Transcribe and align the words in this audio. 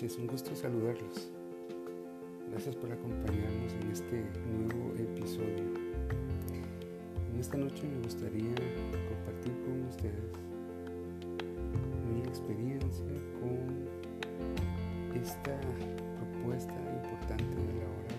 noches, 0.00 0.18
un 0.18 0.26
gusto 0.28 0.56
saludarlos. 0.56 1.28
Gracias 2.50 2.74
por 2.74 2.90
acompañarnos 2.90 3.72
en 3.82 3.90
este 3.90 4.24
nuevo 4.48 4.94
episodio. 4.96 5.64
En 7.34 7.38
esta 7.38 7.58
noche 7.58 7.86
me 7.86 8.00
gustaría 8.02 8.54
compartir 9.10 9.52
con 9.62 9.82
ustedes 9.88 10.32
mi 12.08 12.20
experiencia 12.22 13.04
con 13.40 13.60
esta 15.20 15.60
propuesta 16.16 16.74
importante 17.04 17.44
a 17.44 17.74
la 17.76 17.88
hora 17.92 18.14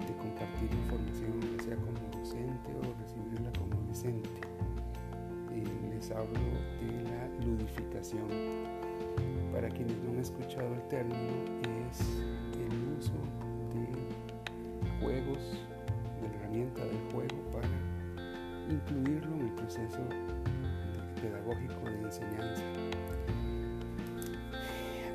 de, 0.00 0.06
de 0.06 0.18
compartir 0.18 0.68
información, 0.82 1.56
ya 1.56 1.62
sea 1.62 1.76
como 1.76 2.18
docente 2.18 2.70
o 2.74 3.00
recibirla 3.00 3.52
como 3.52 3.80
docente. 3.86 4.40
Eh, 5.52 5.94
les 5.94 6.10
hablo 6.10 6.40
de 6.80 7.04
la 7.04 7.46
ludificación 7.46 8.49
para 9.60 9.74
quienes 9.74 9.94
no 9.98 10.12
han 10.12 10.20
escuchado 10.20 10.74
el 10.74 10.88
término, 10.88 11.18
es 11.90 12.00
el 12.56 12.98
uso 12.98 13.12
de 13.74 14.98
juegos, 15.00 15.38
de 16.18 16.28
la 16.28 16.34
herramienta 16.34 16.82
del 16.82 16.98
juego 17.12 17.50
para 17.52 17.68
incluirlo 18.70 19.34
en 19.34 19.48
el 19.48 19.54
proceso 19.56 19.98
pedagógico 21.20 21.78
de 21.84 22.00
enseñanza. 22.00 22.62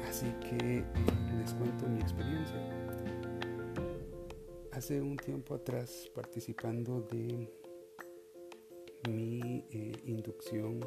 Así 0.08 0.32
que 0.48 0.84
les 1.40 1.54
cuento 1.56 1.88
mi 1.88 2.00
experiencia. 2.02 2.62
Hace 4.74 5.02
un 5.02 5.18
tiempo 5.18 5.56
atrás, 5.56 6.12
participando 6.14 7.02
de 7.02 7.52
mi 9.10 9.66
eh, 9.72 9.92
inducción 10.06 10.82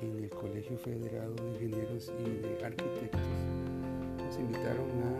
en 0.00 0.24
el 0.24 0.30
Colegio 0.30 0.76
Federado 0.78 1.34
de 1.34 1.50
Ingenieros 1.52 2.12
y 2.18 2.24
de 2.40 2.64
Arquitectos. 2.64 3.20
Nos 4.18 4.38
invitaron 4.38 4.90
a, 5.02 5.10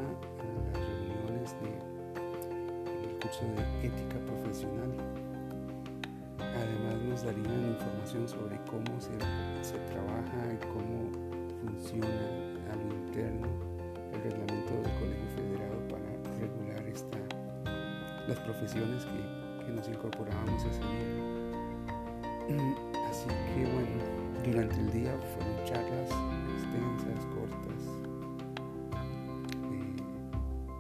las 0.73 0.83
reuniones 0.89 1.55
del 2.85 3.13
curso 3.21 3.45
de 3.45 3.87
ética 3.87 4.19
profesional. 4.27 4.91
Además 6.39 6.97
nos 7.09 7.23
darían 7.25 7.69
información 7.69 8.29
sobre 8.29 8.57
cómo 8.71 9.01
se, 9.01 9.11
trabaja 9.93 10.53
y 10.53 10.59
cómo 10.73 11.11
funciona 11.61 12.25
a 12.73 12.77
lo 12.77 12.95
interno 13.07 13.49
el 14.13 14.23
reglamento 14.23 14.73
del 14.75 14.93
Colegio 14.99 15.29
Federado 15.37 15.79
para 15.89 16.09
regular 16.41 16.83
las 18.29 18.39
profesiones 18.41 19.05
que, 19.05 19.67
que 19.67 19.73
nos 19.73 19.89
incorporábamos 19.89 20.65
ese 20.65 20.81
día. 20.81 21.35
Así 23.11 23.29
que 23.29 23.65
bueno, 23.73 24.24
durante 24.45 24.77
el 24.77 24.93
día 24.93 25.17
fueron 25.35 25.65
charlas 25.65 26.11
extensas, 26.53 27.27
cortas, 27.35 27.83
eh, 29.73 29.97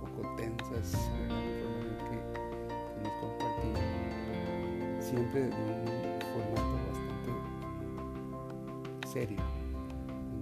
poco 0.00 0.20
tensas, 0.36 0.92
información 1.22 1.96
que, 2.04 2.16
nos 3.02 3.14
compartían, 3.20 3.90
siempre 5.00 5.40
de 5.40 5.48
un 5.48 5.84
formato 6.34 6.76
bastante 6.90 7.30
serio. 9.08 9.42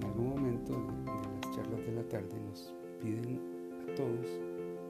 En 0.00 0.04
algún 0.04 0.28
momento 0.30 0.72
de, 0.72 0.80
las 1.14 1.56
charlas 1.56 1.86
de 1.86 1.92
la 1.92 2.02
tarde 2.08 2.40
nos 2.40 2.74
piden 3.00 3.40
a 3.88 3.94
todos 3.94 4.26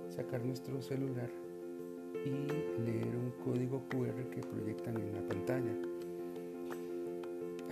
sacar 0.08 0.42
nuestro 0.42 0.80
celular 0.80 1.30
y 2.24 2.30
leer 2.80 3.14
un 3.14 3.32
código 3.44 3.82
QR 3.90 4.30
que 4.30 4.40
proyectan 4.40 4.96
en 4.96 5.14
la 5.14 5.22
pantalla 5.28 5.72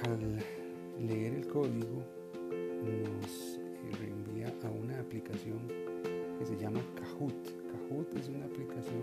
al 0.05 1.07
leer 1.07 1.35
el 1.35 1.47
código 1.49 2.03
nos 2.85 3.59
reenvía 3.99 4.53
a 4.65 4.71
una 4.71 4.99
aplicación 4.99 5.59
que 6.39 6.47
se 6.47 6.57
llama 6.57 6.81
Kahoot. 6.95 7.51
Kahoot 7.73 8.17
es 8.17 8.29
una 8.29 8.47
aplicación 8.47 9.03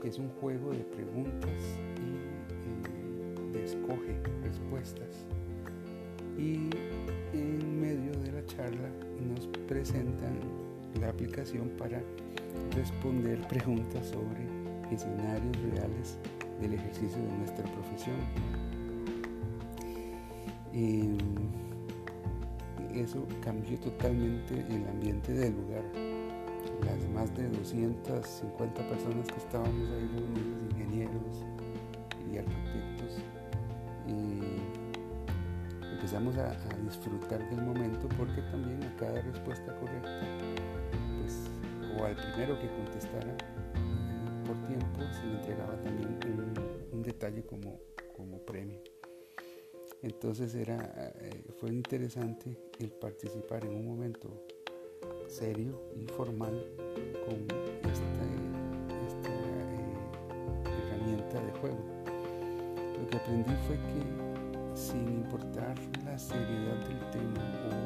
que 0.00 0.08
es 0.08 0.18
un 0.18 0.28
juego 0.40 0.70
de 0.70 0.84
preguntas 0.84 1.78
y 1.96 3.58
eh, 3.58 3.64
escoge 3.64 4.16
respuestas. 4.42 5.26
Y 6.38 6.70
en 7.32 7.80
medio 7.80 8.12
de 8.20 8.32
la 8.32 8.46
charla 8.46 8.90
nos 9.26 9.46
presentan 9.66 10.38
la 11.00 11.08
aplicación 11.08 11.68
para 11.78 12.00
responder 12.76 13.40
preguntas 13.48 14.06
sobre 14.06 14.46
escenarios 14.92 15.56
reales 15.72 16.18
del 16.60 16.74
ejercicio 16.74 17.20
de 17.22 17.38
nuestra 17.38 17.64
profesión 17.72 18.16
eso 22.94 23.26
cambió 23.42 23.78
totalmente 23.78 24.54
el 24.54 24.88
ambiente 24.88 25.32
del 25.32 25.54
lugar. 25.54 25.84
Las 26.84 27.08
más 27.10 27.34
de 27.36 27.48
250 27.48 28.88
personas 28.88 29.28
que 29.28 29.36
estábamos 29.36 29.88
ahí 29.90 30.08
reunidos, 30.14 30.72
ingenieros 30.72 31.44
y 32.32 32.38
arquitectos, 32.38 33.22
empezamos 35.92 36.36
a, 36.36 36.54
disfrutar 36.84 37.48
del 37.48 37.62
momento 37.62 38.08
porque 38.18 38.42
también 38.42 38.82
a 38.82 38.96
cada 38.96 39.22
respuesta 39.22 39.74
correcta, 39.80 40.20
pues, 41.18 41.50
o 41.96 42.04
al 42.04 42.14
primero 42.14 42.60
que 42.60 42.68
contestara 42.68 43.30
eh, 43.30 44.46
por 44.46 44.56
tiempo, 44.66 45.00
se 45.12 45.26
le 45.26 45.36
entregaba 45.38 45.80
también 45.82 46.18
un, 46.92 47.02
detalle 47.02 47.44
como 47.44 48.44
premio. 48.44 48.93
Entonces 50.04 50.54
era, 50.54 51.14
eh, 51.18 51.42
fue 51.58 51.70
interesante 51.70 52.54
el 52.78 52.90
participar 52.90 53.64
en 53.64 53.74
un 53.74 53.86
momento 53.86 54.28
serio 55.26 55.80
y 55.96 56.04
formal 56.04 56.62
con 57.24 57.40
esta, 57.90 58.24
eh, 59.24 59.40
herramienta 60.66 61.40
de 61.40 61.52
juego. 61.58 61.78
Lo 63.00 63.08
que 63.08 63.16
aprendí 63.16 63.54
fue 63.66 63.76
que 63.76 64.78
sin 64.78 65.08
importar 65.08 65.74
la 66.04 66.18
seriedad 66.18 66.76
del 66.86 67.00
tema 67.10 67.40
o 67.70 67.83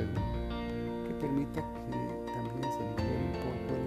que 0.00 1.14
permita 1.20 1.60
que 1.60 2.00
también 2.32 2.72
se 2.72 2.80
libere 2.80 3.20
un 3.28 3.32
poco 3.44 3.76
el 3.76 3.84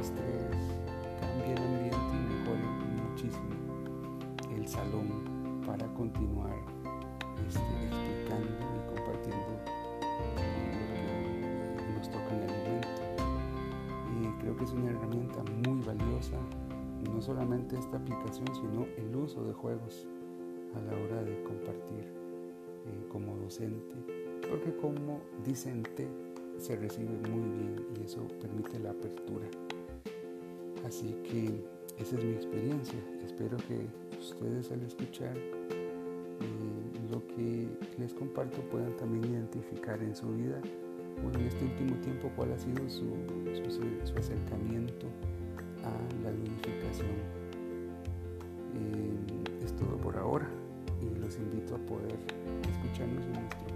cambie 1.20 1.54
el 1.54 1.58
ambiente 1.58 2.14
y 2.14 2.22
mejore 2.30 2.68
muchísimo 3.10 3.56
el 4.56 4.68
salón 4.68 5.10
para 5.66 5.88
continuar 5.96 6.56
este, 7.48 7.60
explicando 7.88 8.54
y 8.54 8.80
compartiendo 8.94 9.52
lo 11.74 11.82
que 11.84 11.92
nos 11.98 12.08
toca 12.12 12.30
en 12.36 12.42
el 12.44 12.54
momento. 12.56 13.02
Y 14.22 14.42
creo 14.42 14.56
que 14.58 14.64
es 14.64 14.72
una 14.74 14.92
herramienta 14.92 15.44
muy 15.68 15.82
valiosa, 15.82 16.38
no 17.12 17.20
solamente 17.20 17.80
esta 17.80 17.98
aplicación, 17.98 18.48
sino 18.54 18.86
el 18.96 19.16
uso 19.16 19.44
de 19.44 19.54
juegos 19.54 20.08
a 20.76 20.82
la 20.82 20.94
hora 20.94 21.24
de 21.24 21.42
compartir 21.44 22.04
eh, 22.86 23.08
como 23.10 23.36
docente 23.38 24.25
porque 24.50 24.76
como 24.78 25.22
dicente 25.46 26.08
se 26.58 26.76
recibe 26.76 27.18
muy 27.30 27.50
bien 27.60 27.86
y 28.00 28.06
eso 28.06 28.28
permite 28.42 28.80
la 28.80 28.92
apertura. 28.92 29.46
Así 30.86 31.16
que 31.24 31.64
esa 32.00 32.18
es 32.18 32.24
mi 32.24 32.34
experiencia. 32.34 33.00
Espero 33.26 33.58
que 33.68 33.88
ustedes 34.20 34.72
al 34.72 34.82
escuchar 34.84 35.36
eh, 35.38 37.12
lo 37.12 37.26
que 37.28 37.68
les 37.98 38.14
comparto 38.14 38.62
puedan 38.70 38.96
también 38.98 39.26
identificar 39.34 40.02
en 40.02 40.16
su 40.16 40.28
vida 40.30 40.62
o 41.24 41.38
en 41.38 41.46
este 41.46 41.66
último 41.66 41.96
tiempo 42.02 42.32
cuál 42.36 42.52
ha 42.54 42.60
sido 42.60 42.90
su, 42.90 43.14
acercamiento 44.18 45.08
a 45.84 46.24
la 46.24 46.32
ludificación. 46.32 47.10
Eh, 48.76 49.64
es 49.64 49.76
todo 49.76 49.98
por 49.98 50.18
ahora 50.18 50.50
y 51.02 51.20
los 51.20 51.38
invito 51.38 51.76
a 51.76 51.80
poder 51.80 52.18
escucharnos 52.70 53.26
en 53.26 53.34
nuestro 53.34 53.75